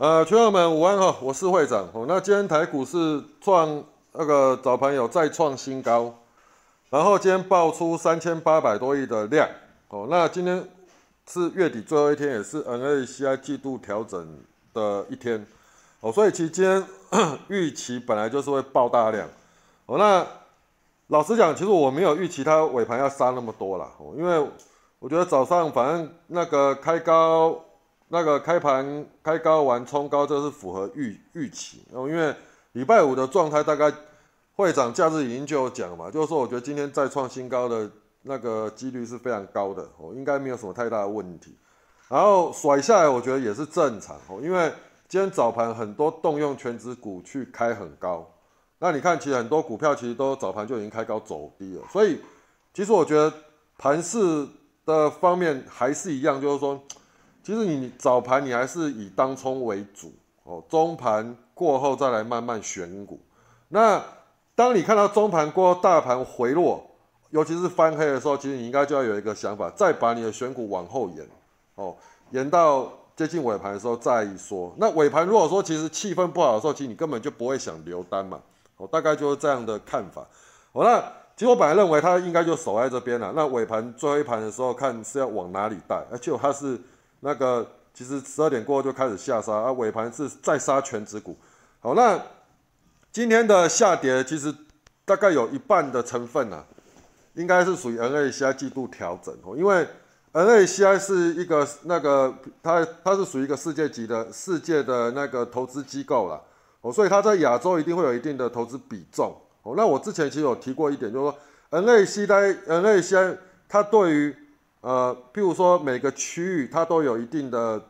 [0.00, 2.06] 呃，群友们午安哈，我是会长哦。
[2.08, 3.84] 那今天台股是创
[4.14, 6.14] 那个早盘有再创新高，
[6.88, 9.46] 然后今天爆出三千八百多亿的量
[9.90, 10.06] 哦。
[10.08, 10.66] 那今天
[11.28, 14.38] 是月底最后一天，也是 NACI 季度调整
[14.72, 15.46] 的一天
[16.00, 16.82] 哦，所以其实今天
[17.48, 19.28] 预期本来就是会爆大量
[19.84, 19.98] 哦。
[19.98, 20.26] 那
[21.08, 24.50] 老实讲，其实我没有预期它尾盘要杀那么多啦哦，因为
[24.98, 27.62] 我觉得早上反正那个开高。
[28.12, 32.08] 那个开盘开高完冲高，这是符合预预期哦。
[32.08, 32.34] 因为
[32.72, 33.92] 礼拜五的状态，大概
[34.56, 37.88] 会长假日已经就有讲嘛，就是说我觉得今天再创新高的
[38.22, 41.56] 那个几率是非常高的哦，应该没有什么太大的问题。
[42.08, 44.72] 然后甩下来，我觉得也是正常哦，因为
[45.08, 48.28] 今天早盘很多动用全指股去开很高，
[48.80, 52.20] 那你看其实很多股票其实都早盘就已经开高走低了，所以
[52.74, 53.32] 其实我觉得
[53.78, 54.48] 盘市
[54.84, 56.82] 的方面还是一样，就是说。
[57.42, 60.12] 其实你早盘你还是以当冲为主
[60.44, 63.18] 哦，中盘过后再来慢慢选股。
[63.68, 64.02] 那
[64.54, 66.84] 当你看到中盘过后大盘回落，
[67.30, 71.26] 尤其是翻黑的时候，其实你应该就要有一个想法，再把你的选股往后延
[71.76, 71.96] 哦，
[72.30, 74.74] 延到接近尾盘的时候再说。
[74.76, 78.40] 那尾盘如果说其实气氛不好的时候，其实你根本就不会想留单嘛。
[78.76, 80.26] 哦，大概就是这样的看法。
[80.72, 81.00] 哦，那
[81.36, 83.32] 其实我本来认为它应该就守在这边了。
[83.34, 86.78] 那尾盘最后一盘的时候，看是要往哪里带，而且它是。
[87.20, 91.36] 那个其实十二点过后就开始下杀，啊，尾盘是再杀全指股。
[91.80, 92.20] 好，那
[93.12, 94.54] 今天的下跌其实
[95.04, 96.64] 大概有一半的成分呢，
[97.34, 99.86] 应该是属于 NACI 季度调整哦，因为
[100.32, 102.32] NACI 是一个那个
[102.62, 106.40] 它它是属于一个世界级的世界的那个投资机构啦，
[106.82, 109.74] 哦，所以它在亚洲一定会有一定的投资比重哦。
[109.76, 113.36] 那我之前其实有提过一点，就是说 NACI NACI
[113.68, 114.36] 它对于
[114.80, 117.82] 呃，譬如说每个区域它都有一定的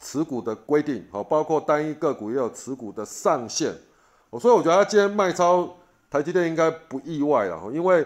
[0.00, 3.72] 持股的规定，好，包括单一个股也有持股的上限，
[4.40, 5.76] 所以我觉得它今天卖超
[6.10, 8.04] 台积电应该不意外了，因为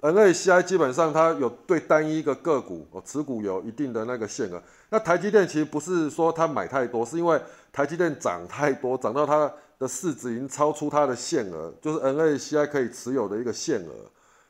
[0.00, 7.38] NACI 基本上它有对单一个个股哦持股有一定的那个限额，那台积电其实不是说它买太多，是因为
[7.70, 13.92] 台积电涨太多，涨到它的市值已经超出它的限额，就是 NACI 可以持有的一个限额，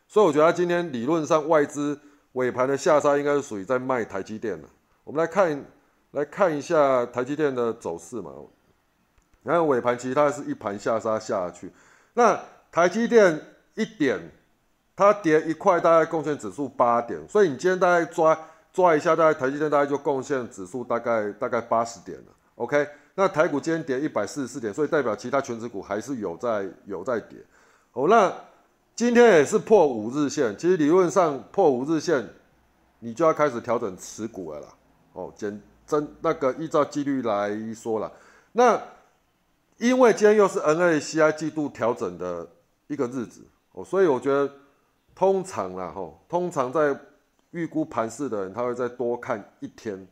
[0.06, 1.99] 所以我觉得它今天理论上外资。
[2.38, 4.69] 尾盘的下杀应该是属于在卖台积电的。
[5.03, 5.65] 我们来看，
[6.12, 8.32] 来看一下台积电的走势嘛。
[9.43, 11.72] 然后尾盘其实它是一盘下杀下去。
[12.15, 12.41] 那
[12.71, 13.41] 台积电
[13.75, 14.21] 一点，
[14.94, 17.21] 它跌一块，大概贡献指数八点。
[17.28, 18.38] 所以你今天大概抓
[18.72, 22.26] 抓一下，大概台积电大概就贡献指数大概大概八十点了。
[22.55, 27.38] OK，那台股今天跌一百四十四点，所以代表其他全指股还是有在有在跌。
[27.94, 28.32] 哦，那。
[28.99, 32.29] 今天也是破五日线，其实理论上破五日线，
[32.99, 34.67] 你就要开始调整持股了啦。
[35.13, 38.13] 哦，简真那个依照纪律来说了，
[38.51, 38.83] 那
[39.77, 42.45] 因为今天又是 NACI 季度调整的
[42.89, 44.53] 一个日子哦，所以我觉得
[45.15, 46.99] 通常啦吼，通常在
[47.53, 50.09] 预估盘势的人，他会再多看一天，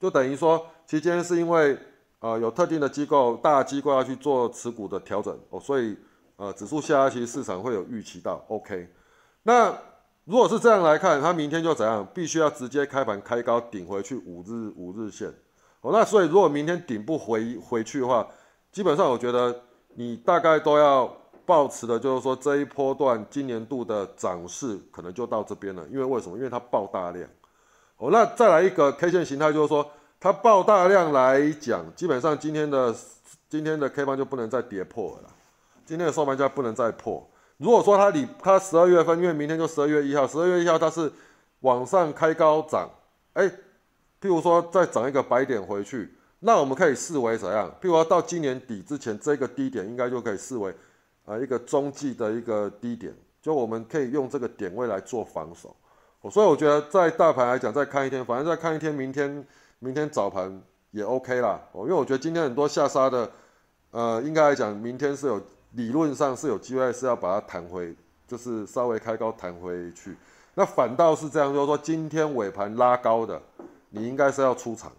[0.00, 1.78] 就等于说，其实今天是因为
[2.18, 5.96] 啊有特定的机构大机构要去做持股的调整哦，所以。
[6.36, 8.88] 呃，指数下压，其实市场会有预期到，OK。
[9.44, 9.72] 那
[10.24, 12.04] 如果是这样来看，它明天就怎样？
[12.12, 15.28] 必须要直接开盘开高顶回去五日五日线。
[15.82, 18.26] 哦，那所以如果明天顶不回回去的话，
[18.72, 19.54] 基本上我觉得
[19.94, 21.06] 你大概都要
[21.46, 25.86] 保持的，就是说这一波段今年度的涨势可能就到这边了。
[25.88, 26.36] 因为为什么？
[26.36, 27.28] 因为它爆大量。
[27.98, 32.92] 哦，那再来一个 K 线形态，就是说它爆大量来讲，基本上今天的
[33.48, 35.28] 今天的 K 棒就不能再跌破了。
[35.86, 37.26] 今天的收盘价不能再破。
[37.58, 41.10] 如果说它里它十二月份，因为明天就十二月一号，十二月一号它是
[41.60, 42.90] 往上开高涨，
[43.34, 43.46] 哎，
[44.20, 47.70] 譬如说再涨一个百点回去，那我们可以视为怎样？
[47.80, 50.74] 譬如说到今年底之前，这个低点应该就可以视为
[51.24, 55.74] 啊一个中继的一个低点，就我们可以用这个点位来做防守。
[56.30, 59.46] 所以我觉得在大盘来讲，再看一天，反正再看一天，明天
[59.78, 60.60] 明天早盘
[60.90, 61.60] 也 OK 啦。
[61.70, 63.30] 哦，因为我觉得今天很多下杀的，
[63.92, 65.40] 呃，应该来讲，明天是有。
[65.74, 67.94] 理论上是有机会是要把它弹回，
[68.26, 70.16] 就是稍微开高弹回去。
[70.54, 73.40] 那反倒是这样，就是说今天尾盘拉高的，
[73.90, 74.92] 你应该是要出场，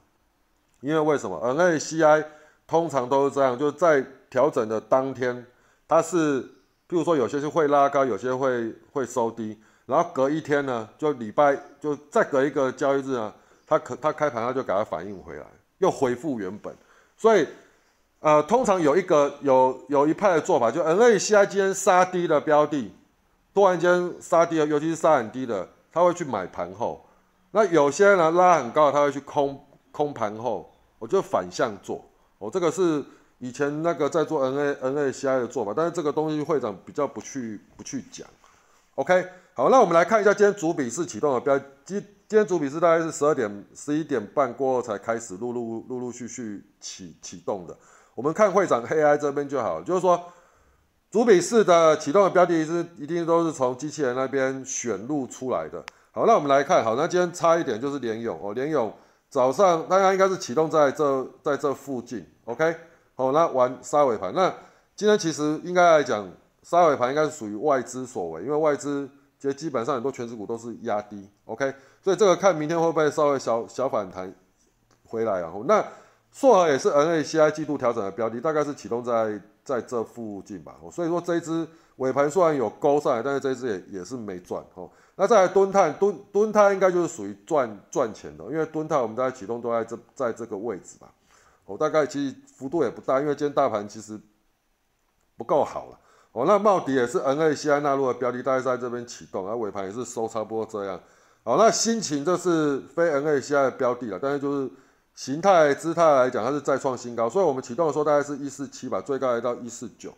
[0.81, 2.25] 因为为什么？NACI
[2.68, 5.45] 通常都是这样，就是在调整的当天，
[5.88, 6.48] 它是，譬
[6.89, 13.33] 如说有些是会拉高，有些会会收低，然后隔一天呢，就礼拜就再隔一个交易日呢，
[13.66, 15.45] 它可它开盘它就给它反应回来，
[15.78, 16.75] 又恢复原本，
[17.16, 17.48] 所以。
[18.25, 22.92] 呃，通常有一个有有一派的做法，就 NACI 今天杀低的标的，
[23.54, 27.06] 突然间杀低了，尤其是杀很低的，他会去买盘后。
[27.51, 30.68] 那有些人拉很高，他会去空空盘后，
[30.98, 32.04] 我就反向做。
[32.39, 33.06] 哦，这个是
[33.38, 38.28] 以前那个在做 N A N A C I 的做法，但是这个东西会长比较不去不去讲。
[38.95, 39.24] OK，
[39.54, 47.78] 好，那我们来看一下今天主笔是启动的标，今今天主笔是大概是十二点十一点半过后才开始陆陆陆陆续续启启动的。
[48.16, 50.20] 我们看会长黑 I 这边就好，就是说
[51.12, 55.84] 主笔式的启动的标的是一定都是从机器人那边选录出来的。
[56.12, 58.92] 好，那我们来看，好，那今天差一点就是联勇哦，联勇
[59.30, 62.76] 早上大家应该是启动在这在这附近，OK，
[63.14, 64.52] 好，那玩沙尾盘，那
[64.96, 66.28] 今天其实应该来讲。
[66.64, 69.08] 沙尾盘应该是属于外资所为，因为外资
[69.38, 71.72] 其实基本上很多全指股都是压低，OK，
[72.02, 74.34] 所以这个看明天会不会稍微小小反弹
[75.04, 75.54] 回来啊？
[75.68, 75.86] 那
[76.36, 80.76] 硕和也是 NACI 季度调整的标的，大概是启动在在这附近吧。
[80.92, 81.66] 所以说这一只
[81.96, 84.92] 尾盘虽然有勾上来，但是这一只也也是没赚哦。
[85.16, 91.10] 那再来蹲碳蹲蹲碳应该就是属于赚赚钱的，因为蹲碳我们大概启动都在这在这个位置吧。
[91.64, 94.20] 我大概其实幅度也不大，因为今天大盘其实
[95.38, 95.98] 不够好了。
[96.34, 101.00] 哦，那茂迪也是 NACI 纳入的标的，大概在这边启动，然后尾盘也是收差不多这样。
[101.46, 104.70] 好，那心情这是非 NACI 的标的了，但是就是
[105.16, 110.14] 形态姿态来讲，它是再创新高，所以我们启动的时候大概是一四七吧，最高来到一四九。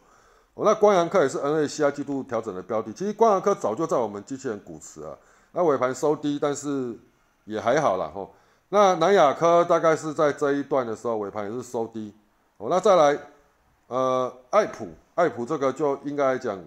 [0.56, 5.16] 哦，那光阳科也是 NACI 季度调整的标的，其实光阳科早就在我们机器人股池啊，
[5.52, 6.98] 那尾盘收低，但是
[7.46, 8.12] 也还好啦。
[8.14, 8.34] 吼。
[8.70, 12.14] 那南亚科大概是在这一段的时候尾盘也是收低。
[12.58, 13.20] 哦，那再来，
[13.88, 14.90] 呃，爱普。
[15.14, 16.60] 爱普这个就应该来讲，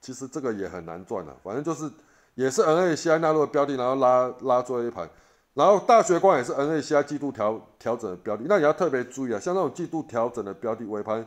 [0.00, 1.36] 其实这个也很难赚了。
[1.42, 1.90] 反正就是
[2.34, 5.08] 也是 NACI 纳入的标的，然后拉拉最后一盘，
[5.54, 8.44] 然后大学光也是 NACI 季度调调整的标的。
[8.46, 11.24] 那你要特别注意啊，像那种季度调整的标的，尾盘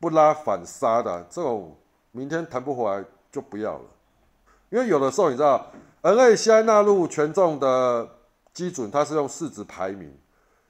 [0.00, 1.76] 不拉反杀的这种，
[2.10, 3.84] 明天弹不回来就不要了。
[4.70, 5.70] 因为有的时候你知道
[6.02, 8.08] ，NACI 纳入权重的
[8.52, 10.12] 基准，它是用市值排名。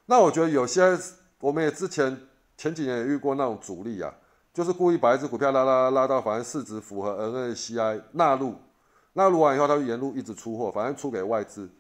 [0.07, 0.99] 那我觉得有些
[1.41, 2.19] 我们也之前
[2.57, 4.13] 前几年也遇过那种主力啊。
[4.53, 8.57] 就是故意把一只股票拉拉拉到，反正市值符合 NACI 纳入，
[9.13, 11.71] 纳入完以后，他就沿路一直出货，反正出给外资。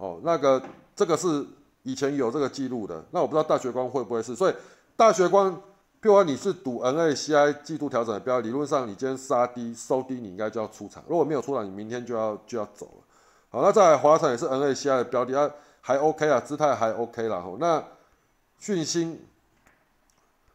[0.00, 0.60] 哦，那个
[0.96, 1.46] 这个是
[1.82, 4.34] 以前有这个记录的，那我不知道大学光会不会是。
[4.34, 4.54] 所以
[4.96, 5.60] 大学光，譬
[6.08, 11.04] 如说你是赌 NACI 季度调整的标，理论上你今天杀低收低，你应该就要出场。
[11.06, 13.02] 如果没有出场，你明天就要就要走了。
[13.50, 15.50] 好，那在华晨也是 NACI 的标的，啊，
[15.82, 17.40] 还 OK 啊，姿态还 OK 啦。
[17.40, 17.84] 吼，那
[18.58, 19.20] 讯星。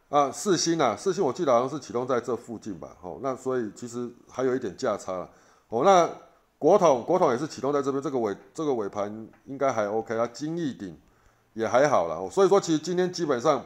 [0.07, 5.27] 啊，四星啊，四星我记得好像是启动在这附近吧，哦，那所以其实还有一点价差了，
[5.67, 6.07] 哦，那
[6.65, 10.97] 国统国统也是启动在这边，这个尾这个尾盘应该还 OK 啊，金翼顶
[11.53, 13.63] 也还好了，所以说其实今天基本上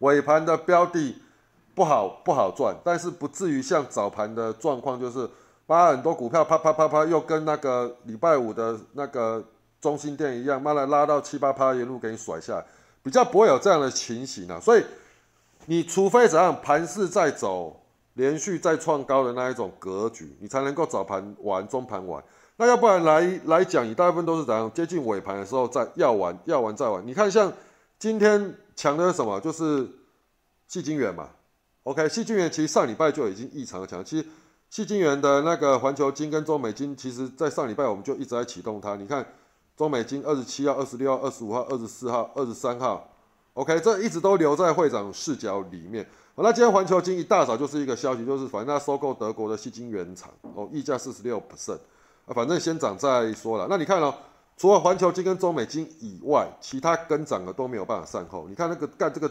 [0.00, 1.16] 尾盘的标的
[1.74, 5.26] 不好不好赚，但是不至于像早盘的状况，就是
[5.66, 9.42] 把很多股票啪啪啪啪又跟那个礼拜五的那个
[9.80, 12.66] 中心店一样，妈的拉到七八趴一路给你甩下来，
[13.02, 14.84] 比较不会有这样的情形啊，所以。
[15.68, 17.80] 你除非怎样盘势在走，
[18.16, 22.22] 连续再创高的那一种格局，你才能够早盘玩、中盘玩。
[22.56, 27.06] 那要不然来来讲，你大部分都是怎样接近尾盘的时候再要玩、要玩再玩。
[27.06, 27.52] 你看像
[27.98, 29.38] 今天强的是什么？
[29.40, 29.86] 就是
[30.66, 31.28] 细晶元嘛。
[31.82, 34.02] OK，细晶元其实上礼拜就已经异常的强。
[34.02, 34.26] 其实
[34.70, 38.96] 细晶元的那个环球金跟中美金，其实在上礼拜我们就一直在启动它。
[38.96, 39.24] 你看
[39.76, 43.06] 中美金二十七号、二十六号、二十五号、二十四号、二十三号。
[43.52, 46.08] OK，这一直都留在会长视角里面。
[46.36, 51.78] 好，那今天环球金一大早就是一个消息，就是反正他收购德国的细晶原厂，哦，溢价四十六 percent，
[52.26, 53.66] 啊，反正先涨再说了。
[53.70, 54.14] 那你看哦，
[54.54, 58.46] 除了环球金跟中美金以外，其他跟涨的都没有办法善后。
[58.50, 59.26] 你看那个干这个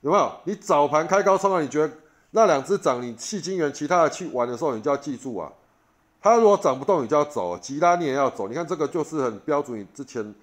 [0.00, 0.32] 有没有？
[0.44, 1.92] 你早盘开高冲了，你觉得
[2.30, 5.52] 那两只涨，你细晶元其他的去玩的时候，你就要记住啊，
[6.22, 8.48] 它如果涨不动，你就要走，吉拉你也要走。
[8.48, 10.34] 你看这个就是很标准，你之前。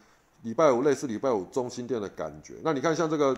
[0.44, 3.36] 礼拜五类似礼拜五中心店的感觉，那你看像这个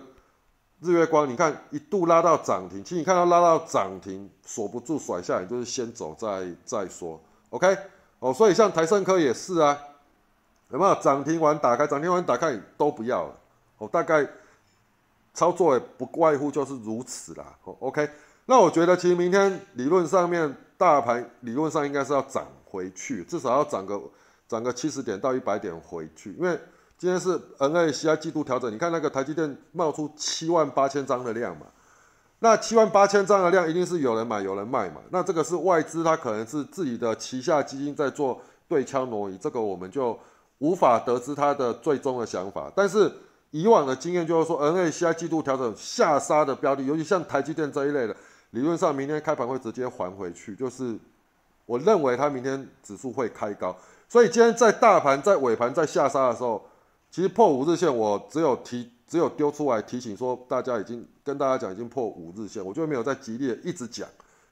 [0.80, 7.20] 日月光，你看一度拉到涨停，其实你看到拉到涨停锁不住甩下来，就是先走再再说
[7.50, 7.76] ，OK？
[8.20, 9.76] 哦，所以像台盛科也是啊，
[10.70, 13.34] 有没有涨停完打开，涨停完打开都不要了，
[13.78, 14.24] 哦，大概
[15.34, 18.08] 操作也不外乎就是如此啦，哦，OK？
[18.46, 24.00] 那我觉得其实明天理论上面大盘理论上应该是要涨回去，至少要涨个
[24.46, 26.56] 涨个七十点到一百点回去，因为。
[26.98, 31.66] 今天是 NACI 季度调整，你看那个台积电冒出七万八千张的量嘛，
[32.40, 40.18] 那七万八千张的量一定是有人买有人卖嘛，那这个是外资它可能是自己的旗下基金在做对枪挪移，这个我们就
[40.58, 42.68] 无法得知它的最终的想法。
[42.74, 43.08] 但是
[43.52, 48.16] 以往的经验就是说，NACI 季度调整下杀的标的，尤其像台积电这一类的，
[48.50, 50.98] 理论上明天开盘会直接还回去，就是
[51.64, 53.76] 我认为它明天指数会开高，
[54.08, 56.60] 所以今天在大盘在尾盘在下杀的时候。
[57.10, 64.08] 其实破五日线，我只有提只有丢出来提醒说大家已经跟大家讲已经破五日线，我就没有在极力一直讲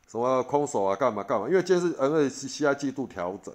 [0.08, 3.54] 什么空手啊干嘛干嘛，因为今天是 NACI 季度调整。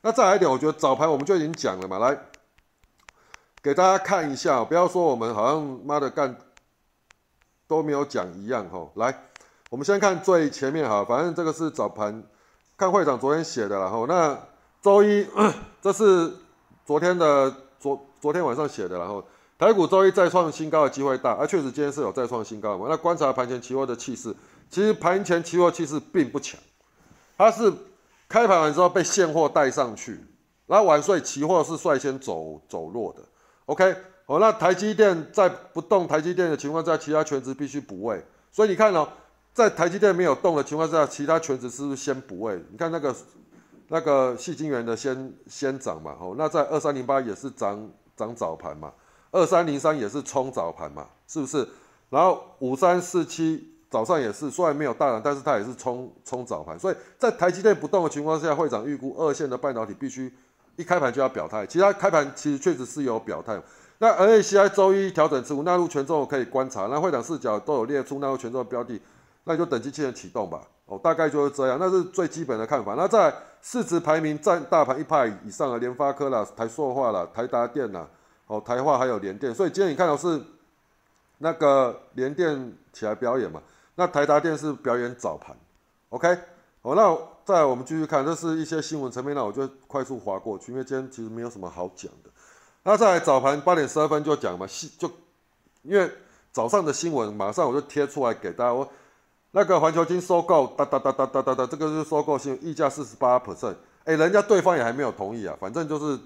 [0.00, 2.18] 那再来一点，我觉得早盘我们就已经讲了嘛，来
[3.62, 6.36] 给大家看一下，不要说我们好像妈的干
[7.68, 8.88] 都没有讲一样哈。
[8.94, 9.26] 来，
[9.70, 12.24] 我们先看最前面哈，反正这个是早盘
[12.76, 14.36] 看会长昨天写的，然后那
[14.80, 15.26] 周一
[15.80, 16.32] 这是
[16.84, 19.22] 昨天的昨昨天晚上写的，然后
[19.58, 22.86] 台股周一再创新高的机会大，啊，确实今天是有再创新高嘛。
[22.88, 24.32] 那观察盘前期货的气势，
[24.70, 26.58] 其实盘前期货气势并不强，
[27.36, 27.70] 它是。
[28.28, 30.18] 开盘完之后被现货带上去，
[30.66, 33.20] 然后晚睡期货是率先走走弱的。
[33.66, 38.24] OK，好，那台积电在不动台积电的情况下，其他全值必须补位。
[38.50, 39.06] 所以你看哦，
[39.52, 42.58] 在台积电没有动的情况下，其他全值是不是先补位？
[42.70, 43.14] 你看那个
[43.88, 48.92] 那个细晶圆的先先涨嘛，哦，那在二三零八也是涨涨早盘嘛，
[49.30, 51.68] 二三零三也是冲早盘嘛，是不是？
[52.10, 53.68] 然后五三四七。
[53.92, 60.32] 早上也是，虽然没有大涨，但是它也是冲冲早盘，所以在台积电不动的情况下，会长预估二线的半导体必须
[60.76, 61.66] 一开盘就要表态。
[61.66, 63.60] 其他开盘其实确实是有表态。
[63.98, 68.98] 那 NACI 周一调整持股纳入权重可以观察，那会长视角都有列出纳入权重的标的，
[69.44, 70.62] 那就等机器人启动吧。
[70.86, 72.94] 哦，大概就是这样，那是最基本的看法。
[72.94, 78.08] 那在市值排名占大盘一派以上的联发科啦、台塑化啦、台达电啦、
[78.46, 80.42] 哦台化还有联电，所以今天你看到是
[81.38, 83.62] 那个联电起来表演嘛？
[83.94, 85.56] 那台达电是表演早盘
[86.10, 86.36] ，OK，
[86.82, 92.30] 好，那再我们继续看，这是一些新闻层面，那我就快速划过去，因为今天其实没有什么好讲的。
[92.82, 94.66] 那在早盘八点十二分就讲嘛，
[94.98, 95.10] 就
[95.82, 96.10] 因为
[96.50, 98.88] 早上的新闻马上我就贴出来给大家，我
[99.52, 106.18] 那个环球金收购哒哒哒哒哒哒哒，这个是收购新闻，溢价四十八 percent，哎，人家对方也还没有同意啊，反正就是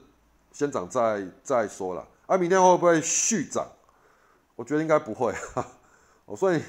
[0.51, 3.67] 先涨再再说了，啊，明天会不会续涨？
[4.57, 5.33] 我觉得应该不会，
[6.25, 6.61] 哦，所以。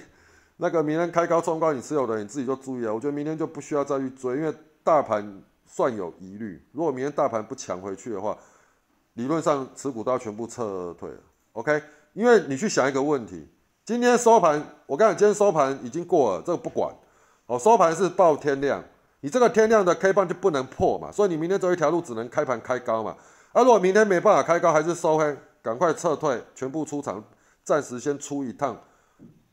[0.59, 2.91] 那个明天开高冲高，你持有的你自己就注意啊。
[2.91, 4.51] 我觉得明天就不需要再去追，因为
[4.83, 6.59] 大盘算有疑虑。
[6.71, 8.35] 如果明天大盘不强回去的话，
[9.13, 11.11] 理论上持股都要全部撤退。
[11.53, 11.79] OK，
[12.13, 13.47] 因为你去想一个问题，
[13.87, 16.93] 今天收盘，我跟你，今天收盘已经过了，这个不管。
[17.45, 18.83] 哦，收盘是报天量，
[19.21, 23.15] 你这个天量的 K 棒就不能破嘛，所以你明天走一条路只能开盘开高嘛。
[23.53, 27.23] 啊，如果明天没办法开高，还是收黑，赶快撤退，全部出场，
[27.63, 28.77] 暂时先出一趟。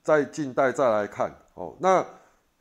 [0.02, 2.04] 在近代再来看哦，那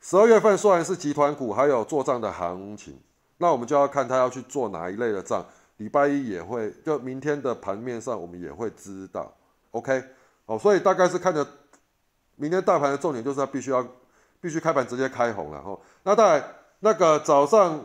[0.00, 2.96] 十二月份虽然是集团股还有做账的行情，
[3.38, 5.44] 那我们就要看他要去做哪一类的账。
[5.78, 9.34] 礼拜一也会，就明天的盘面上我们也会知道。
[9.72, 10.04] OK，
[10.46, 11.44] 哦，所以大概是看着
[12.36, 13.86] 明天大盘的重点就是它必须要
[14.40, 15.78] 必须开盘直接开红了哦。
[16.02, 16.44] 那当然
[16.80, 17.84] 那个早上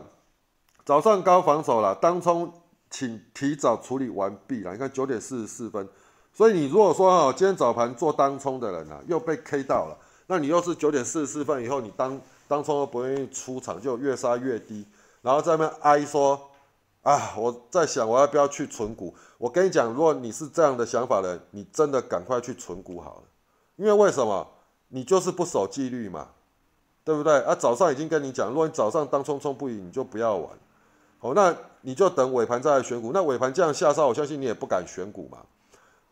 [0.84, 2.52] 早上高防守了，当冲
[2.90, 4.72] 请提早处理完毕了。
[4.72, 5.88] 你看九点四十四分。
[6.32, 14.86] 所以你如果说哈，今天早盘做当冲的人呢，又被 K 到了，那你又是九点四十四分以后，你当当冲又不愿意出场，就越杀越低，
[15.22, 16.40] 然后在那边哀说
[17.02, 19.12] 啊，我在想我要不要去存股？
[19.38, 23.22] 我跟你讲，如果你是这样的想法的，你真的赶快去存股好了，
[23.80, 24.46] 因为为什么？
[24.88, 26.28] 你就是不守纪律嘛，
[27.02, 27.40] 对不对？
[27.44, 30.50] 啊，早上已经跟你讲，如果你早上当冲冲不赢，你就不要玩，
[31.18, 33.10] 好，那你就等尾盘再来选股。
[33.14, 35.38] 那尾盘这样下杀，我相信你也不敢选股嘛。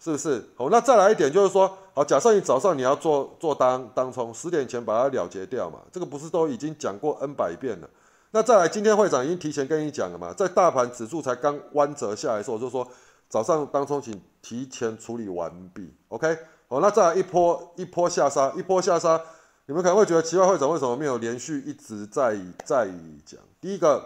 [0.01, 0.43] 是不是？
[0.57, 7.91] 好，那再来一点，就是说，好，假设你早上你要做做当当冲，十点前把它了结掉嘛，这个不是都已经讲过 N 百遍了？
[8.31, 12.87] 那再来，今天会长已经提前跟你讲了嘛，在大盘指数才刚弯折下来的时候，就说
[13.29, 16.39] 早上当冲请提前处理完毕，OK？
[16.69, 19.19] 好，那再来一波一波下杀，一波下杀，
[19.67, 22.87] 你们可能会觉得奇怪，会长为什么没有连续一直在在
[23.25, 23.41] 讲？
[23.61, 24.05] 第一个，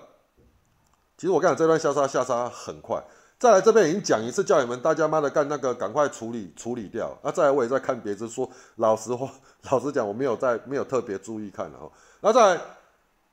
[1.19, 3.03] 其实我跟你讲，这段下杀下杀很快。
[3.37, 7.19] 再来这边已经讲一次，叫你们大家妈的干那个，赶快处理处理掉。
[7.25, 9.29] 那再来我也在看别只，说老实话，
[9.71, 11.91] 老实讲我没有在没有特别注意看哦。
[12.21, 12.61] 那再来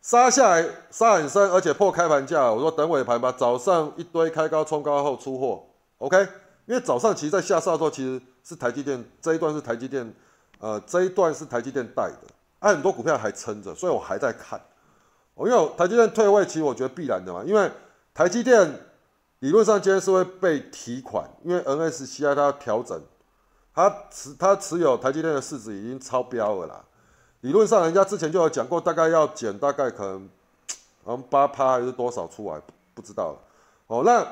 [0.01, 3.31] 杀下来杀很深，而且破开盘价，我说等尾盘吧。
[3.31, 5.63] 早上一堆开高冲高后出货
[5.99, 6.17] ，OK？
[6.65, 10.11] 因为早上其实在下杀的时候，其实是台积电这一段是台积电，
[10.57, 12.27] 呃这一段是台积电带的，
[12.57, 14.59] 啊很多股票还撑着，所以我还在看。
[15.35, 17.71] 我因为台积电退位，其实我觉得必然的嘛，因为
[18.13, 18.89] 台积电。
[19.41, 23.01] 理论上今天是会被提款，因为 NSCI 它要调整，
[23.73, 26.83] 它持它持有台积电的市值已经超标了啦。
[27.39, 30.29] 理论上人家之前就有讲过，大概要减大概可能，
[31.05, 32.61] 嗯八趴还是多少出来，
[32.93, 33.39] 不知道了。
[33.87, 34.27] 哦，那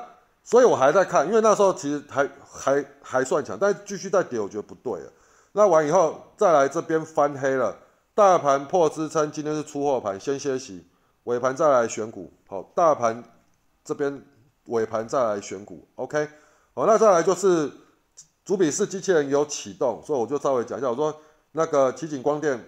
[0.48, 5.12] 所以我还在看，因为那时候其实还还还算强，但继续在跌，我觉得不对了。
[5.52, 7.76] 那完以后再来这边翻黑了，
[8.14, 10.86] 大盘破支撑，今天是出货盘，先歇息，
[11.24, 12.32] 尾盘再来选股。
[12.46, 13.22] 好，大盘
[13.84, 14.24] 这边。
[14.68, 16.28] 尾盘再来选股，OK，
[16.74, 17.72] 好，那再来就是
[18.44, 20.90] 主笔式机器人有启动，所以我就稍微讲一下。
[20.90, 22.62] 我说那个奇景光电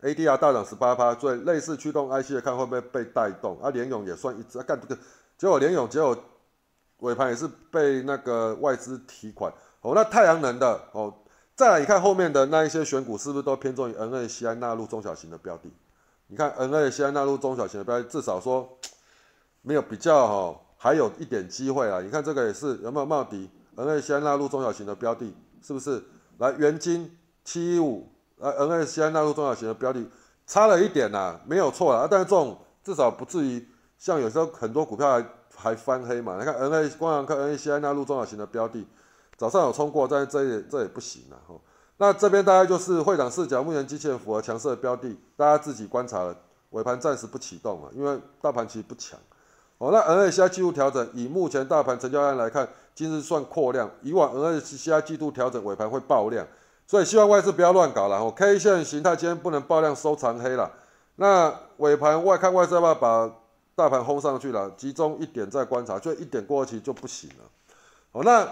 [0.00, 3.60] ADR 大涨十八趴，所以类似驱动 IC 的看会不会被带动？
[3.60, 4.96] 啊，联勇也算一只，干这个
[5.36, 6.16] 结果联勇结果
[6.98, 9.52] 尾盘也是被那个外资提款。
[9.80, 11.14] 哦，那太阳能的哦，
[11.54, 15.72] 再来你看后面的那一些选股是不是都偏重于 NACI 纳入中小型的标的？
[16.26, 18.68] 你看 NACI 纳入中小型的标的，至少说
[19.62, 22.00] 没有比较哈，还有一点机会啊。
[22.00, 26.02] 你看这个也是有没有冒底？NACI 纳入中小型的标的，是不是？
[26.38, 30.04] 来元金七一五，呃，NACI 纳入中小型的标的，
[30.46, 32.06] 差了一点呐，没有错啊。
[32.10, 35.22] 但是这种至少不至于像有时候很多股票
[35.58, 36.36] 还翻黑嘛。
[36.38, 38.86] 你看 NA 光阳科 NACI 纳入中小型的标的。
[39.36, 41.54] 早上有冲过，但是这也这也不行了哈。
[41.98, 46.36] 那这边大概就是会长视角，目前机器人符合强势的标的，大家自己观察了。
[46.70, 49.18] 尾盘暂时不启动了，因为大盘其实不强。
[49.78, 53.88] 哦，那 N A C I 季度调整，以目前大盘成交量来看，今日算扩量。
[54.02, 56.46] 以往 N A C I 季度调整尾盘会爆量，
[56.86, 58.16] 所以希望外资不要乱搞了。
[58.16, 60.70] 哦，K 线形态今天不能爆量收长黑了。
[61.14, 63.30] 那尾盘外看外资要不要把
[63.78, 64.68] 大盘轰上去了？
[64.72, 67.44] 集中一点再观察，就一点过期就不行了。
[68.10, 68.44] 哦，那。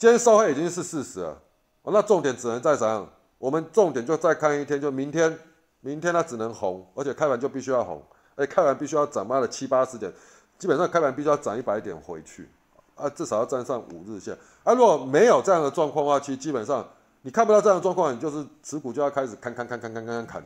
[0.00, 1.36] 今天收黑已经是事实了，
[1.82, 3.04] 哦，那重点只能再怎样？
[3.36, 5.36] 我们重点就再看一天，就明天，
[5.80, 8.00] 明天它只能红，而且开盘就必须要红，
[8.36, 10.12] 哎，开盘必须要涨妈的七八十点，
[10.56, 12.48] 基本上开盘必须要涨一百点回去，
[12.94, 16.88] 啊，至少要站上五日线，啊，如果没有这样的状况的话，其实基本上
[17.22, 20.42] 你看不到这样的状况，你就是持股就要开始砍砍砍砍砍砍砍，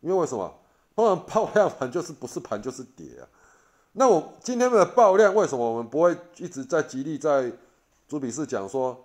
[0.00, 0.50] 因为为什么？
[0.96, 3.22] 通常爆量盘就是不是盘就是跌啊，
[3.92, 7.52] 那我今天的爆量为什么我们不会一直在极力在？
[8.08, 8.96] 朱比是讲说，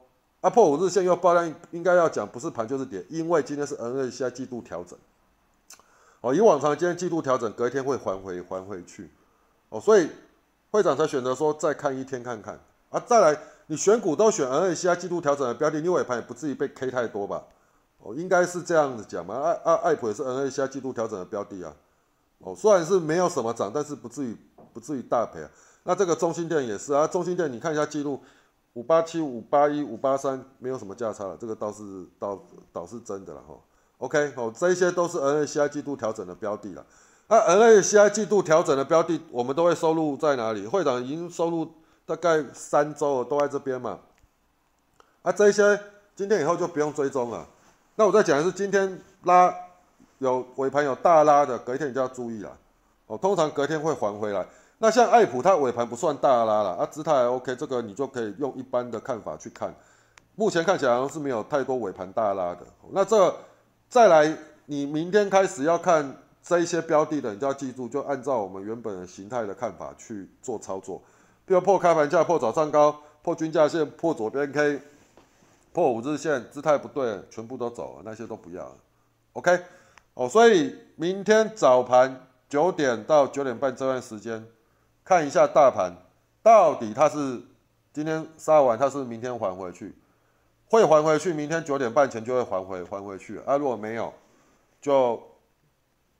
[0.41, 4.95] 啊破五日线又爆量，应该要讲不是盘就是跌，因为今天是 N A C I 季度调整，
[6.21, 9.09] 哦，以往常今天季度调整，隔一天会还回还回去，
[9.69, 10.07] 哦，所以
[10.69, 12.59] 会长才选择说再看一天看看，
[12.91, 17.43] 啊，再来你选股都选 N A C I 季度调整的标的，你尾盘也不至于被 K 太多吧，
[18.01, 21.73] 哦，应该是这样子讲嘛，爱爱爱普也是 N A C I 季度调整的标的啊，
[22.39, 24.37] 哦，虽然是没有什么涨，但是不至于
[24.73, 25.49] 不至于大赔啊，
[25.83, 28.19] 那这个中心店也是啊，中心店你看一下记录。
[28.73, 33.53] 五八七五八一五八三没有什么价差了，这个倒是倒倒是真的了哈。
[33.97, 36.85] OK，好，这些都是 N A C I 季度调整的标的了。
[37.27, 40.65] 那 N A C I 季度调整的标的，我们都会收入在哪里？
[40.65, 41.69] 会长已经收入
[42.05, 43.99] 大概三周了，都在这边嘛。
[45.21, 45.77] 啊，这些
[46.15, 47.45] 今天以后就不用追踪了。
[48.01, 49.53] 那我再讲的是，今天拉
[50.17, 52.57] 有尾盘有大拉的，隔一天你就要注意了。
[53.05, 54.43] 哦，通常隔天会还回来。
[54.79, 59.71] 那像爱普，它尾盘不算大拉了，啊，姿态还 OK，这个你就可以用一般的看法去看。
[60.33, 62.61] 目前看起来好像是没有太多尾盘大拉的。
[62.89, 63.31] 那这
[63.87, 64.35] 再来，
[64.65, 70.99] 你明天开始要看这一些标的的，你就要记住，就按照我们原本的形态的看法去做操作。
[71.45, 74.81] 比如破开盘价、破早上高、破均价线、破左边 K、
[75.73, 78.77] 破五日线，姿态不对，全部都走了，那些都不要了。
[79.33, 79.59] OK，
[80.13, 84.45] 哦，所以明天早盘九点到九点半这段时间。
[85.03, 85.91] 看一下大盘，
[86.43, 87.41] 到底它是
[87.91, 89.93] 今天杀完，它是明天还回去，
[90.67, 93.57] 会还回去，明天九点半前就会还回还回去啊。
[93.57, 94.13] 如果没有，
[94.79, 95.21] 就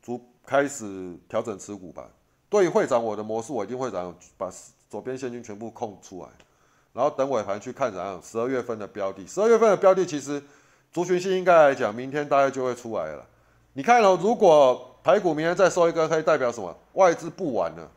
[0.02, 2.10] 逐开始调整持股吧。
[2.50, 4.52] 对于会长，我的模式我一定会怎样，把
[4.90, 6.30] 左边现金全部空出来，
[6.94, 8.22] 然后等尾盘去看怎样。
[8.24, 10.42] 十二月份的标的，十二月份的标的其实
[10.92, 13.26] 族群性应该来讲，明天大概就会出来了。
[13.74, 16.76] 你看哦，如果排骨明天再收一根黑，代表什么？
[16.94, 17.90] 外资不玩了。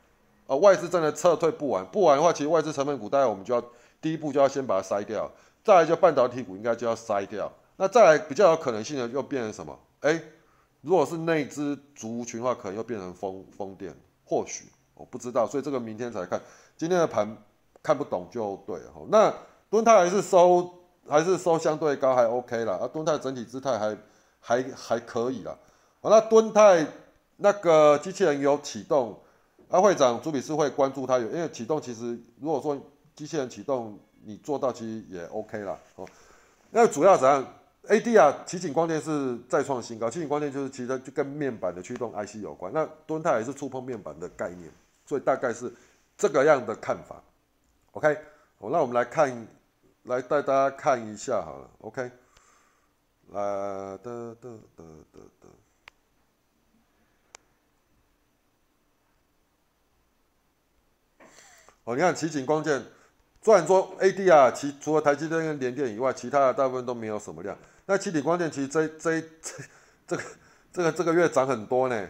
[0.47, 3.65] 啊，外资真的撤退不完，不完的话，其实外资成分股，大概我们就要
[4.01, 5.31] 第一步就要先把它筛掉，
[5.65, 9.75] 再来就半导体股应该就要筛掉，那再来比较有可能性的又变成什么？
[10.01, 10.21] 哎，
[10.83, 13.95] 如果是内资族群的话，可能又变成风风电，
[14.27, 16.39] 或许我不知道，所以这个明天才看，
[16.77, 17.37] 今天的盘
[17.85, 18.91] 看不懂就对了。
[19.09, 19.33] 那
[19.71, 20.69] 敦泰还是收
[21.07, 23.97] 还是收相对高，还 OK 了，啊，敦泰整体姿态还
[24.41, 25.57] 还还可以了。
[26.01, 26.85] 好，那敦泰
[27.37, 29.17] 那个机器人有启动。
[29.69, 32.79] 那会长朱比斯会关注它有，因为启动其实如果说
[33.17, 36.07] 机器人启动你做到其实也 OK 了哦。
[36.71, 37.45] 那主要怎样
[37.89, 42.73] ？A D 啊，奇景光电是再创新高，奇景光电就是其实就跟面板的驱动 IC 有关。
[42.73, 44.71] 那敦泰也是触碰面板的概念，
[45.07, 45.73] 所以大概是
[46.17, 47.21] 这个样的看法。
[47.95, 48.13] OK，
[48.59, 49.47] 好，那我们来看，
[50.03, 51.71] 来带大家看一下好了。
[51.79, 52.11] OK，
[53.29, 53.41] 来
[53.99, 55.49] 的的的的的。
[61.85, 62.85] 哦，你看奇景光电，
[63.43, 67.57] 虽然说 ADR，，其除了台积电跟联电以外，其他的大部分都没有什么量。
[67.87, 69.63] 那奇景光电其实这这这
[70.09, 70.23] 这个
[70.73, 72.09] 这个这个月涨很多呢，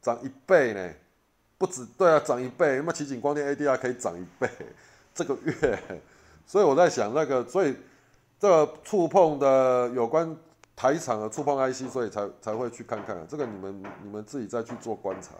[0.00, 0.94] 涨一倍呢，
[1.56, 2.76] 不止对啊，涨一倍。
[2.76, 4.48] 那么奇景光电 A D R 可以涨一倍
[5.18, 6.00] 这个月，
[6.46, 7.74] 所以我在想那个，所以
[8.38, 10.36] 这个触碰的有关
[10.76, 13.26] 台场的触碰 IC，所以才才会去看看。
[13.28, 15.30] 这个你们你们自己再去做观察。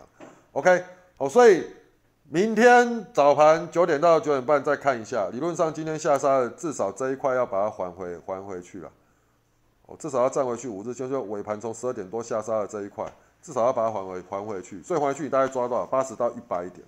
[0.50, 0.82] OK，
[1.16, 1.64] 好，所以
[2.24, 5.28] 明天早盘九点到九点半再看一下。
[5.30, 8.90] 理论上今天下杀的至少这一块要把它还回还回去了。
[9.86, 13.10] 哦，至少要站回去五日线，就尾盘从十二点多下杀的这一块，
[13.40, 14.82] 至少要把它还回还回去。
[14.82, 15.86] 所以还回去你大概抓多少？
[15.86, 16.84] 八十到一百点。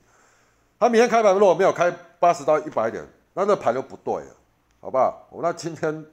[0.81, 4.37] 他明天开盘如果没有开八十到一百点，那这盘就不对了，
[4.81, 5.29] 好不好？
[5.31, 6.05] 哦，那今天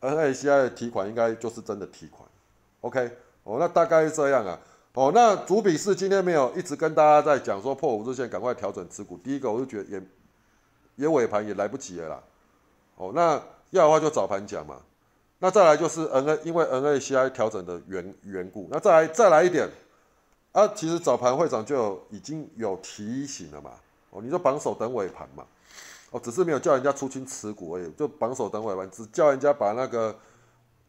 [0.00, 2.26] NACI 的提款应该就是真的提款。
[2.80, 3.10] OK，
[3.44, 4.58] 哦，那大概是这样啊。
[4.94, 9.18] 哦，那主笔是今天没有一直跟大家在讲说破五日线赶快调整持股。
[9.18, 10.02] 第一个我就觉得也
[10.94, 12.22] 也尾盘也来不及了啦。
[12.96, 14.80] 哦，那要的话就早盘讲嘛。
[15.38, 18.66] 那再来就是 N A，因为 N A C I 调整的缘缘故。
[18.70, 19.68] 那再来再来一点，
[20.52, 23.72] 啊，其实早盘会长就已经有提醒了嘛。
[24.16, 25.44] 哦，你就绑手等尾盘嘛。
[26.10, 30.16] 哦，只是没有叫人家出清持股而已，就绑手等尾盘，只叫人家把那个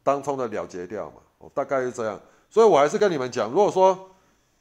[0.04, 1.16] 当冲的了结掉嘛。
[1.40, 2.20] 哦，大概是这样。
[2.50, 4.12] 所以我还是跟你们讲，如果说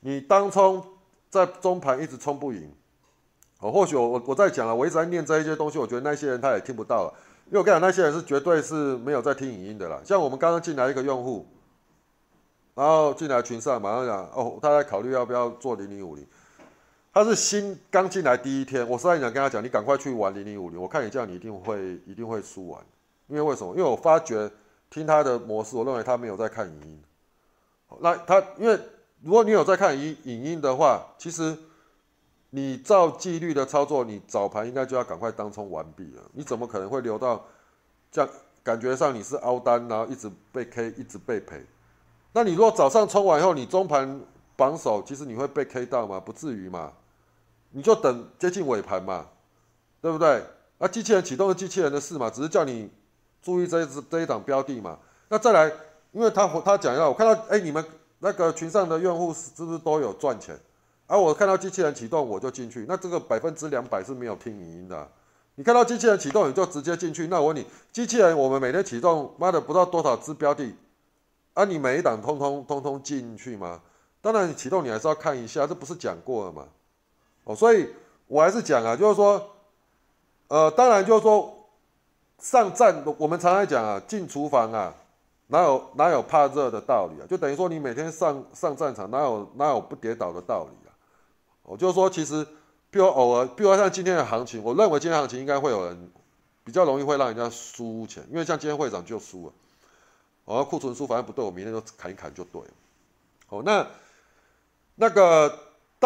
[0.00, 0.82] 你当冲
[1.30, 2.72] 在中盘一直冲不赢，
[3.60, 7.14] 哦，或许我我我在讲了，我一直在念这一些东西，我觉得那些人他也听不到了。
[7.46, 10.00] 因为我跟你讲，那些人是绝对是没有在听语音的啦。
[10.04, 11.46] 像我们刚刚进来一个用户，
[12.74, 16.26] 然后进来群上，马上讲哦，他在考虑要不要做零零五零。
[17.16, 20.78] 他是新刚进来第一天，我实在想跟他讲，你赶快去玩零零五零。
[20.78, 22.78] 我看你这样，你一定会一定会输完。
[23.28, 23.74] 因为为什么？
[23.74, 24.50] 因为我发觉
[24.90, 27.02] 听他的模式，我认为他没有在看影音。
[28.00, 28.78] 那他因为
[29.22, 31.56] 如果你有在看影影音的话，其实。
[32.50, 36.22] 你照纪律的操作，你早盘应该就要赶快当冲完毕了。
[36.32, 37.44] 你怎么可能会留到
[38.10, 38.30] 这样？
[38.62, 41.62] 感觉上你是凹单，然后一直被 K，一直被赔。
[42.32, 44.20] 那你如果早上冲完以后，你中盘
[44.54, 46.20] 榜首，其实你会被 K 到吗？
[46.20, 46.92] 不至于嘛。
[47.70, 49.26] 你就等接近尾盘嘛，
[50.00, 50.42] 对不对？
[50.78, 52.90] 那机器人启动是机器人的事嘛，只是叫你
[53.42, 54.98] 注意这一只这一档标的嘛。
[55.28, 55.72] 那再来，
[56.12, 57.84] 因为他他讲要我看到，哎，你们
[58.18, 60.58] 那个群上的用户是不是都有赚钱？
[61.06, 62.84] 而我看到机器人启动，我就进去。
[62.88, 65.08] 那这个百分之两百是没有听语音的。
[65.54, 67.28] 你看到机器人启动，你就直接进去。
[67.28, 70.74] 那我问你，机器人我们每天启动，妈的不知道多少只标的，
[71.54, 73.80] 啊，你每一档通通通通进去吗？
[74.20, 76.66] 当然，你启动你还是要看一下，这不是讲过了吗？
[77.46, 77.88] 哦，所以
[78.26, 79.54] 我还是讲啊，就是说，
[80.48, 81.68] 呃，当然就是说，
[82.40, 84.92] 上战，我们常常讲啊，进厨房啊，
[85.46, 87.24] 哪有哪有怕热的道理啊？
[87.30, 90.90] 就等于说你每天上上战场，哪有哪有不跌倒的道理啊？
[91.62, 92.44] 我就是说，其实，
[92.90, 96.10] 比如偶尔，比如像今天的行情，我认为今天行情应该会有人
[96.64, 99.52] 比较容易会让人家输钱，因为像今天会长就输了，
[100.46, 102.68] 哦，库存输反正不对，我明天就砍一砍就对了。
[103.50, 103.86] 哦，那
[104.96, 105.56] 那个，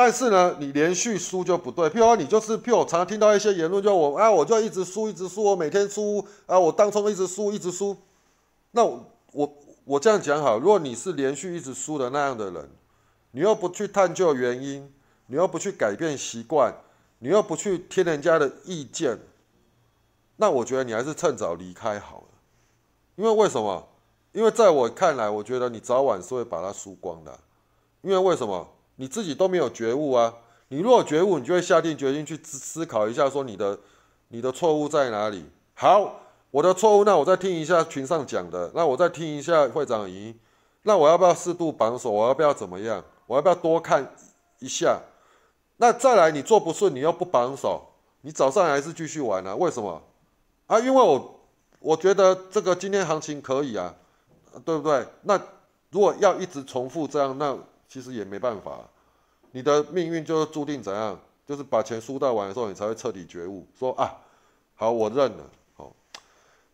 [0.02, 1.86] 但是呢，你连续输就不对。
[1.90, 7.94] 譬如说，你就是，譬如我常常听到一些言论，就我啊，我就一直输，一直输，我每天输啊，我当冲一直输，一直输。
[8.70, 12.70] 那我我我这样讲好，如果你是连续一直输的那样的人，
[13.32, 14.90] 你又不去探究原因。
[15.26, 16.74] 你又不去改变习惯，
[17.20, 19.16] 你又不去听人家的意见，
[20.38, 22.26] 那我觉得你还是趁早离开好了。
[23.14, 23.86] 因为为什么？
[24.32, 27.38] 因为在我看来，我觉得你早晚是会把它输光的。
[28.02, 28.66] 因为为什么？
[29.00, 30.30] 你自己都没有觉悟啊！
[30.68, 33.78] 你如果觉悟，你就会下定决心去思思考一下，说你的
[34.28, 35.42] 你的错误在哪里。
[35.72, 40.36] 好，我的错误，那我再听一下群上讲的，那我再听一下会长仪，
[40.82, 42.10] 那我要不要适度绑手？
[42.10, 43.02] 我要不要怎么样？
[43.26, 44.14] 我要不要多看
[44.58, 45.00] 一下？
[45.78, 47.82] 那再来，你做不顺，你又不绑手，
[48.20, 49.56] 你早上还是继续玩啊？
[49.56, 50.02] 为什么？
[50.66, 51.40] 啊，因为我
[51.78, 53.94] 我觉得这个今天行情可以啊，
[54.62, 55.06] 对不对？
[55.22, 55.40] 那
[55.88, 57.56] 如果要一直重复这样，那
[57.90, 58.78] 其实也没办法，
[59.50, 64.16] 你的命运就是注定怎样，就是把钱输到完的时候，你才会彻底觉悟，说啊，
[64.76, 65.50] 好，我认了。
[65.76, 65.92] 好，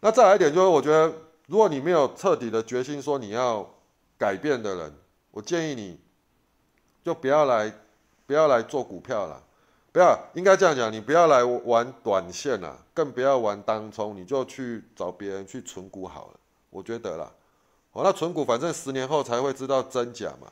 [0.00, 1.12] 那再来一点就是，我觉得
[1.48, 3.68] 如果你没有彻底的决心，说你要
[4.16, 4.94] 改变的人，
[5.32, 5.98] 我建议你
[7.02, 7.72] 就不要来。
[8.28, 9.40] 不要来做股票了，
[9.92, 17.32] 不要，应该这样讲，你不要来玩短线了，更不要玩当冲，你就去找别人去存股好了，我觉得啦，
[17.92, 20.50] 哦，那存股反正十年后才会知道真假嘛，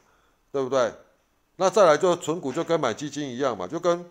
[0.54, 0.94] 对不对？
[1.56, 4.08] 那再来就存股就跟买基金一样嘛，就跟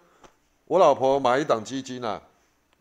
[0.66, 2.22] 我老婆买一档基金啊，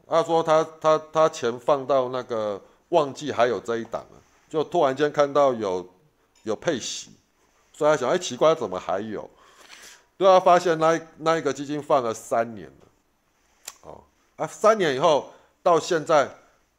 [0.09, 5.89] 她说她她她钱放到那个忘记还有这一档了，就突然间看到有
[6.43, 7.13] 有配息，
[7.73, 9.31] 所以她想，哎，奇怪，怎么还有？
[10.17, 12.87] 对啊发现那那一个基金放了三年了，
[13.83, 14.03] 哦
[14.35, 16.25] 啊，三年以后到现在，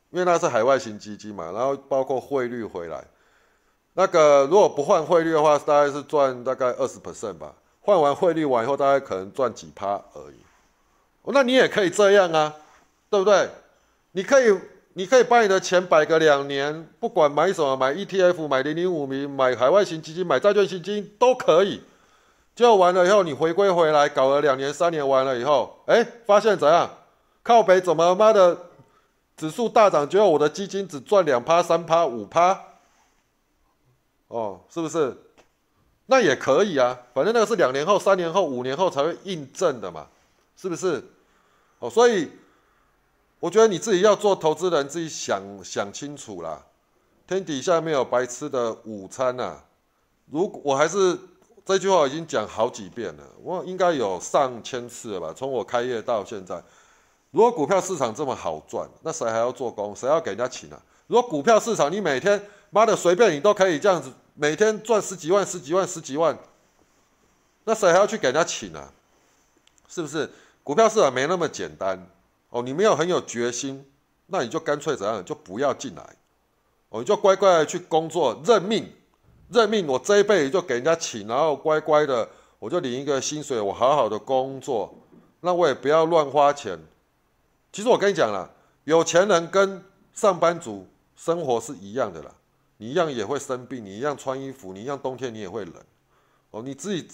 [0.10, 3.06] 因为那是海外型基金嘛，然后包括汇率回来，
[3.96, 7.54] 那个如果不换汇率的话，大概是赚大概二十 percent 吧。
[7.82, 10.36] 换完汇率完以后，大概可能赚几趴而已。
[11.26, 12.54] 那你也可以这样啊，
[13.10, 13.50] 对不对？
[14.14, 14.58] 你可以
[14.94, 21.82] 你可以把你的钱摆个两年，不管买什么，买 ETF、买零零五零、买海外型基金、买债券型基金都可以。
[22.56, 26.90] 就完了以后，你回归回来，搞了两年、三年，完了以后，哎，发现怎样？
[27.42, 28.58] 靠北怎么妈的
[29.36, 32.60] 指数大涨，结果我的基金只赚两趴、三趴、五趴？
[34.36, 35.16] 哦，是不是？
[36.08, 40.08] 那也可以啊，反正那个是两年后、三年后、五年后才会印证的嘛，
[40.58, 41.04] 是不是？
[41.80, 42.30] 哦，所以。
[43.44, 46.64] 我觉得你自己要做投资人，自己想想清楚啦。
[47.28, 49.62] 天底下没有白吃的午餐呐。
[50.32, 51.20] 如果我还是
[51.66, 55.34] 这句话已经讲好几遍了，我应该有上千次了吧？
[55.36, 56.64] 从我开业到现在，
[57.32, 59.94] 如果股票市场这么好赚，那谁还要做工？
[59.94, 60.82] 谁要给人家请啊？
[61.08, 66.38] 如果股票市场你每天妈的随便你都可以这样子，每天赚十几万、十几万、十几万，
[67.66, 68.92] 那谁还要去给人家请啊？
[69.88, 70.30] 是不是？
[70.64, 72.08] 股票市场没那么简单。
[72.50, 73.84] 哦，你没有很有决心，
[74.28, 76.04] 那你就干脆怎样，就不要进来。
[76.90, 78.92] 哦，你就乖乖的去工作，认命，
[79.50, 79.88] 认命。
[79.88, 84.94] 我这一辈子就给人家请，然后乖乖的，我就领一个薪水，我好好的工作，
[85.42, 86.80] 那我也不要乱花钱。
[87.72, 88.50] 其实我跟你讲了，
[88.84, 92.32] 有钱人跟上班族生活是一样的啦，
[92.84, 95.74] 你一样也会生病，你一样穿衣服，你一样冬天你也会冷。
[96.52, 97.08] 哦，你自己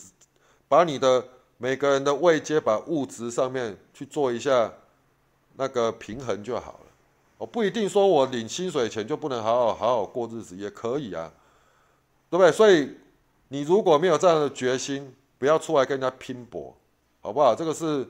[0.68, 1.24] 把你的
[1.58, 4.74] 每个人的位阶，把物质上面去做一下。
[5.58, 6.86] 那个平衡就好了，
[7.38, 11.30] 我不一定说我领薪水钱就不能好好好好过日子，也可以啊，
[12.30, 12.50] 对不对？
[12.50, 12.96] 所以
[13.50, 16.74] 你如果没有这样的决心，不要出来跟人家拼搏，
[17.20, 17.54] 好不好？
[17.54, 18.08] 这个是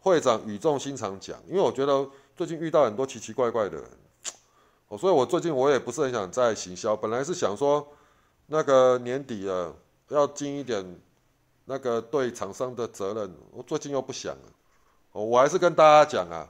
[0.00, 2.04] 会长语重心长讲，因为我觉得
[2.36, 3.88] 最近遇到很多奇奇怪怪的人，
[4.98, 7.86] 所以我最近我也不是很想再行销，本来是想说
[8.46, 9.74] 那个年底了
[10.08, 11.00] 要尽一点
[11.64, 14.52] 那个对厂商的责任，我最近又不想了，
[15.12, 16.48] 我还是跟大家讲啊。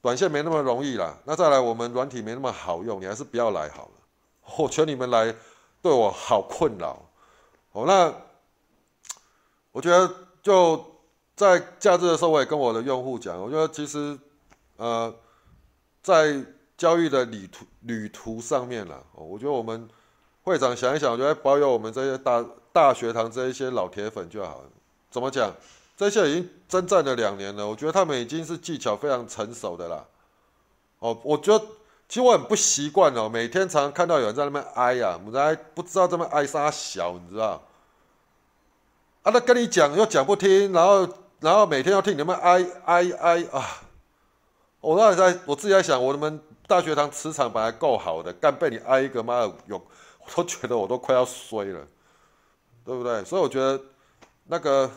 [0.00, 3.90] 短线没那么容易啦，那再来我们软体没那么好用，你还是不要来好了。
[4.58, 5.32] 我求你们来，
[5.80, 7.00] 对我好困扰。
[7.70, 8.12] 哦，那
[9.70, 10.84] 我觉得就
[11.36, 14.18] 在假日的时候，我也跟我的用户讲，我觉得其实
[14.76, 15.14] 呃，
[16.02, 16.44] 在
[16.76, 19.88] 教育的旅途旅途上面了，我觉得我们
[20.42, 24.62] 会长想一想，我觉得保有我们这些大大学堂这一些老铁粉就好。
[25.10, 25.52] 怎么讲？
[25.94, 30.04] 这些已经征战了两年了，我觉得他们已经是技巧非常成熟的啦。
[30.98, 31.64] 哦，我觉得
[32.08, 37.62] 其实我很不习惯哦，每天常常看到有人在那边哀呀，我们不知道这么哀啥小，你知道？
[39.22, 41.08] 啊，他跟你讲又讲不听，然后
[41.40, 43.82] 然后每天要听你们哀哀哀啊！
[44.80, 46.40] 我那在我自己在想，我们
[46.72, 51.86] 大学堂磁场本来够好的，干被你挨一个妈的有，我都觉得我都快要衰了，
[52.82, 53.22] 对不对？
[53.24, 53.78] 所以我觉得
[54.46, 54.90] 那个。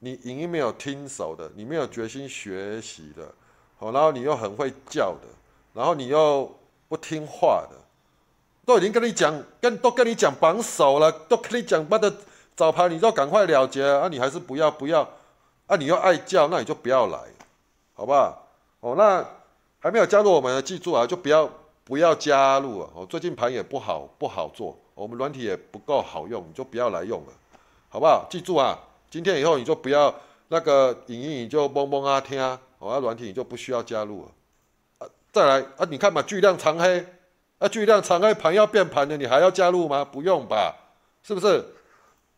[0.00, 3.34] 你影音没有听手的，你没有决心学习的，
[3.80, 5.26] 好，然后你又很会叫的，
[5.74, 7.76] 然后你又不听话的，
[8.64, 12.14] 都已经跟你讲，跟都跟你讲绑手了，都跟你讲把的
[12.54, 14.06] 早盘，你就赶快了结啊！
[14.06, 15.00] 你还是不要不要
[15.66, 15.74] 啊！
[15.74, 17.18] 你又爱叫，那你就不要来，
[17.94, 18.46] 好不好？
[18.78, 19.26] 哦，那
[19.80, 21.48] 还没有加入我们的，记住啊，就不要
[21.84, 22.90] 不要加入啊！
[22.94, 27.32] 哦，最近盘也不好不好做，我们软体也不够好用，你就不要来用了，
[27.88, 28.26] 好不好？
[28.28, 28.78] 记住啊！
[29.08, 30.14] 今天以后你就不要
[30.48, 34.28] 那个影音，你就嗡嗡啊听啊，哦，软体你就不需要加入了。
[34.98, 37.06] 啊，再来啊，你看嘛，巨量长黑，
[37.58, 40.04] 啊，巨量长黑盘要变盘的，你还要加入吗？
[40.04, 40.74] 不用吧，
[41.22, 41.64] 是不是？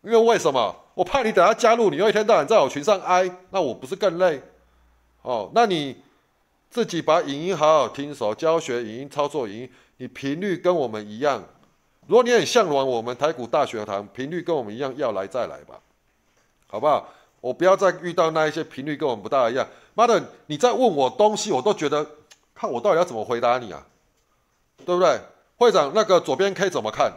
[0.03, 0.77] 因为为什么？
[0.95, 4.43] 我怕你等下加入，你又一天到晚在我群上挨，那我不是更累？
[5.23, 5.97] 哦，那你
[6.71, 11.43] 自己把影音好好听熟，教学影音操作影音，你频率跟我们一样。
[12.07, 15.81] 如果你很向往我们台股大学堂，频率跟我们一样，要来再来吧。
[16.69, 17.09] 好不好？
[17.41, 19.67] 我不要再遇到那一些频率跟我们不大一样。
[19.95, 22.07] 妈的，你在问我东西，我都觉得，
[22.55, 23.85] 看我到底要怎么回答你啊？
[24.87, 25.21] 对不对？
[25.57, 27.13] 会长，那个左边 K 怎么看？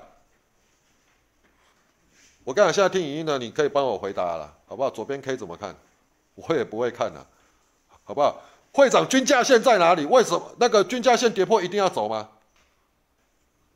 [2.44, 4.90] 我刚才现在听语音的，你可以帮我回答了，好不好？
[4.90, 5.76] 左边 K 怎么看？
[6.36, 7.24] 我也不会看的，
[8.04, 8.42] 好不好？
[8.74, 10.06] 会长，均价线在哪里？
[10.06, 12.30] 为什么那个均价线跌破一定要走吗？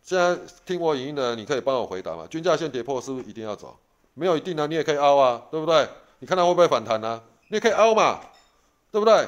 [0.04, 2.26] 现在听我语音的，你可以帮我回答吗？
[2.30, 3.78] 均价线跌破是不是一定要走？
[4.16, 5.88] 没有一定的，你也可以凹啊，对不对？
[6.20, 7.22] 你看它会不会反弹呢？
[7.50, 8.20] 你也可以凹嘛，
[8.92, 9.28] 对不对？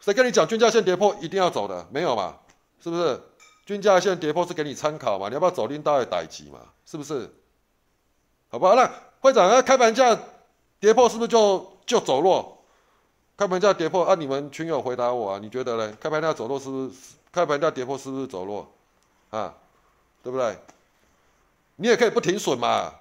[0.00, 1.86] 谁跟你讲均价线跌破一定要走的？
[1.90, 2.36] 没有嘛，
[2.82, 3.20] 是不是？
[3.66, 6.60] 均价线跌破是给你参考嘛，你要不要走拎刀来逮鸡嘛？
[6.86, 7.30] 是不是？
[8.48, 8.74] 好不好？
[8.74, 8.90] 那
[9.20, 10.18] 会长，那开盘价
[10.80, 12.63] 跌破是不是就就走弱？
[13.36, 14.14] 开盘价跌破啊？
[14.14, 15.38] 你们群友回答我啊？
[15.42, 15.96] 你觉得呢？
[16.00, 16.92] 开盘价走弱是不是？
[17.32, 18.72] 开盘价跌破是不是走弱？
[19.30, 19.52] 啊，
[20.22, 20.56] 对不对？
[21.76, 22.94] 你也可以不停损嘛。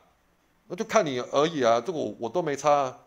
[0.67, 2.97] 那就看你而已啊，这个我我都没差，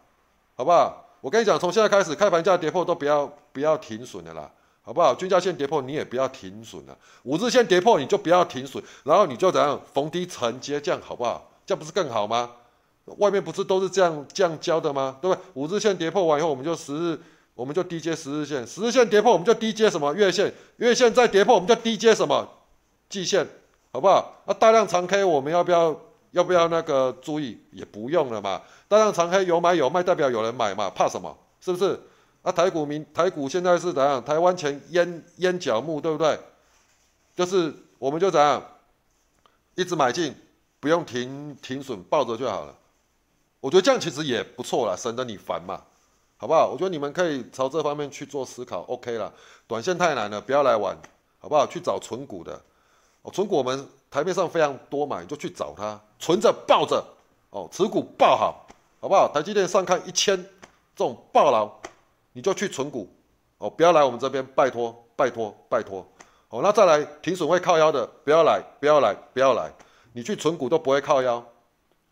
[0.55, 1.05] 好不好？
[1.21, 4.49] 我跟你讲，从现在开始开盘价跌破都不要不要停损的啦，
[4.83, 5.13] 好不好？
[5.13, 11.51] 均价线跌破你也不要停损了，五日线跌破你就不要停损，然后你就怎样逢低承接，这样好不好？
[11.65, 12.53] 这样不是更好吗？
[13.19, 15.17] 外面不是都是这样这样教的吗？
[15.23, 15.43] 对不对？
[15.55, 17.19] 五日线跌破完以后，我们就十日，
[17.55, 22.49] 我们就低接十日线，十日线跌破我们就低接什么月线，月线再跌破我们就低接什么
[23.09, 23.47] 季线，
[23.93, 24.43] 好不好？
[24.47, 25.99] 那大量长 K 我们要不要
[26.33, 27.59] 要不要那个注意？
[27.71, 31.37] 也不用了嘛，大量长 K 有买有卖，代表有人买嘛，怕什么？
[31.61, 31.99] 是不是？
[32.43, 34.25] 那台股民台股现在是怎样？
[34.25, 36.39] 台湾前烟烟角木，对不对？
[37.37, 38.63] 就是我们就怎样，
[39.77, 40.35] 一直买进，
[40.81, 42.75] 不用停停损，抱着就好了。
[43.61, 45.83] 我觉得这样其实也不错了，省得你烦嘛，
[46.37, 46.69] 好不好？
[46.69, 49.33] 我觉得你们可以朝这方面去做思考，OK 了。
[49.67, 50.97] 短线太难了，不要来玩，
[51.39, 51.67] 好不好？
[51.67, 52.61] 去找纯股的，
[53.23, 57.03] 哦，纯股我们台面上非常多嘛，你就去找它，存着抱着，
[57.51, 58.67] 哦，持股抱好，
[59.01, 59.27] 好不好？
[59.33, 60.37] 台积电上看一千，
[60.95, 61.69] 这种抱牢，
[62.35, 63.09] 你就去存股，
[63.59, 66.07] 哦，不要来我们这边，拜托，拜托，拜托，
[66.51, 69.73] 哦，那再来停损会靠腰的，不要来，不要来，不要来，
[70.13, 71.45] 你去存股都不会靠腰。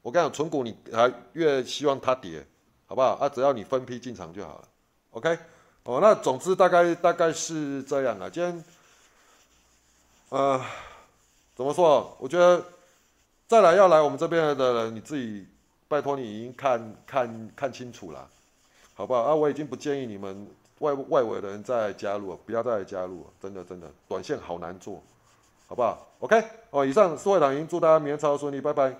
[0.04, 2.46] 我跟你讲，存股你还越希望它跌，
[2.84, 3.14] 好不好？
[3.14, 4.68] 啊，只要你分批进场就好了。
[5.12, 5.38] OK，
[5.84, 8.28] 哦，那总之大概大概是这样啊。
[8.28, 8.64] 今天，
[10.28, 10.60] 呃，
[11.56, 12.14] 怎么说？
[12.20, 12.62] 我觉得
[13.48, 15.46] 再来要来我们这边的人，你自己
[15.88, 18.28] 拜托你已经看看看清楚了，
[18.92, 19.22] 好不好？
[19.22, 20.46] 啊，我已经不建议你们
[20.80, 25.02] 外外围的人再加入了，不要再加入了，真的真的，短线好难做，
[25.66, 28.94] 好不好？OK，哦，以上四位党员祝大家明天操作顺利，拜拜。